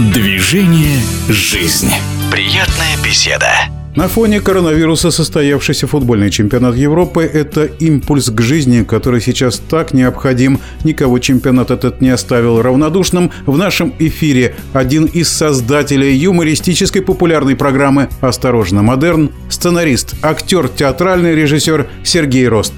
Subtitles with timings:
[0.00, 1.90] Движение «Жизнь».
[2.32, 3.50] Приятная беседа.
[3.94, 10.58] На фоне коронавируса состоявшийся футбольный чемпионат Европы– это импульс к жизни, который сейчас так необходим.
[10.84, 13.30] Никого чемпионат этот не оставил равнодушным.
[13.44, 21.86] В нашем эфире один из создателей юмористической популярной программы «Осторожно, модерн»– сценарист, актер, театральный режиссер
[22.04, 22.72] Сергей Рост.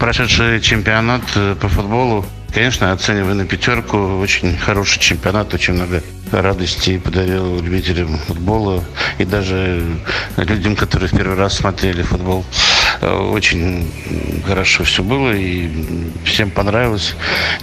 [0.00, 2.24] Прошедший чемпионат э, по футболу
[2.56, 4.18] конечно, оцениваю на пятерку.
[4.18, 6.02] Очень хороший чемпионат, очень много
[6.32, 8.82] радости подарил любителям футбола
[9.18, 9.84] и даже
[10.38, 12.46] людям, которые в первый раз смотрели футбол.
[13.02, 13.92] Э, очень
[14.46, 15.70] хорошо все было и
[16.24, 17.14] всем понравилось.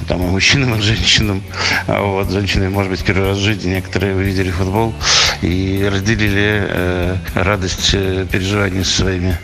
[0.07, 1.41] Там и мужчинам, и женщинам.
[1.87, 4.93] А вот женщины, может быть, первый раз в жизни некоторые увидели футбол
[5.41, 9.39] и разделили э, радость э, переживаний со своими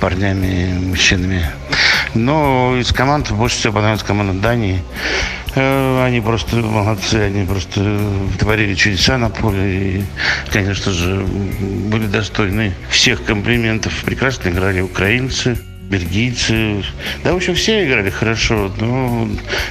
[0.00, 1.44] парнями и мужчинами.
[2.14, 4.82] Но из команд больше всего понравилась команда Дании.
[5.56, 7.98] Э, они просто молодцы, они просто
[8.38, 10.04] творили чудеса на поле и,
[10.50, 13.92] конечно же, были достойны всех комплиментов.
[14.04, 15.58] Прекрасно играли украинцы
[15.90, 16.84] бельгийцы.
[17.22, 19.28] Да, в общем, все играли хорошо, но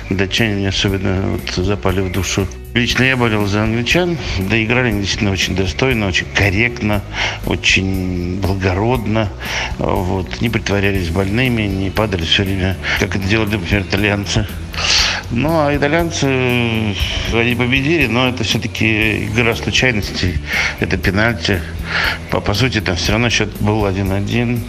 [0.10, 2.48] датчане мне особенно вот запали в душу.
[2.74, 4.18] Лично я болел за англичан,
[4.50, 7.04] да играли они действительно очень достойно, очень корректно,
[7.46, 9.30] очень благородно.
[9.78, 10.42] Вот.
[10.42, 14.48] Не притворялись больными, не падали все время, как это делали, например, итальянцы.
[15.30, 16.26] Ну, а итальянцы,
[17.32, 20.40] они победили, но это все-таки игра случайностей.
[20.80, 21.62] Это пенальти.
[22.32, 24.60] По, по сути, там все равно счет был 1-1.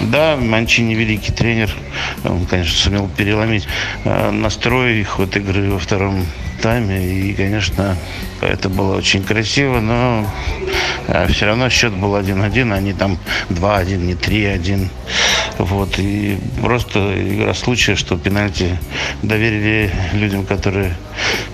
[0.00, 1.70] Да, Манчини великий тренер.
[2.24, 3.66] Он, конечно, сумел переломить
[4.04, 6.26] э, настрой и ход игры во втором
[6.60, 7.04] тайме.
[7.04, 7.96] И, конечно,
[8.40, 10.26] это было очень красиво, но
[11.08, 13.18] э, все равно счет был 1-1, а не там
[13.50, 14.88] 2-1, не 3-1.
[15.58, 15.98] Вот.
[15.98, 18.78] И просто игра случая, что пенальти
[19.22, 20.94] доверили людям, которые,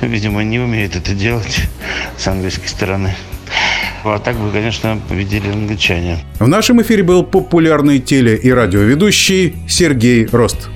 [0.00, 1.60] видимо, не умеют это делать
[2.16, 3.14] с английской стороны.
[4.04, 6.18] А так бы, конечно, победили англичане.
[6.38, 10.68] В нашем эфире был популярный теле- и радиоведущий Сергей Рост.